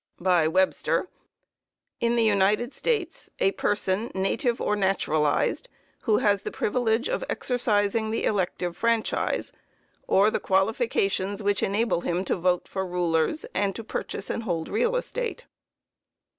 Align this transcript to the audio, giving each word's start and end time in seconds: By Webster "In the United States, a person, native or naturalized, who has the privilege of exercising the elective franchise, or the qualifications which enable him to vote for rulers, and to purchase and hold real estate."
By 0.19 0.47
Webster 0.47 1.09
"In 1.99 2.15
the 2.15 2.23
United 2.23 2.73
States, 2.73 3.29
a 3.37 3.51
person, 3.51 4.09
native 4.15 4.59
or 4.59 4.75
naturalized, 4.75 5.69
who 6.05 6.17
has 6.17 6.41
the 6.41 6.49
privilege 6.49 7.07
of 7.07 7.23
exercising 7.29 8.09
the 8.09 8.23
elective 8.23 8.75
franchise, 8.75 9.51
or 10.07 10.31
the 10.31 10.39
qualifications 10.39 11.43
which 11.43 11.61
enable 11.61 12.01
him 12.01 12.25
to 12.25 12.35
vote 12.35 12.67
for 12.67 12.83
rulers, 12.83 13.45
and 13.53 13.75
to 13.75 13.83
purchase 13.83 14.31
and 14.31 14.41
hold 14.41 14.69
real 14.69 14.95
estate." 14.95 15.45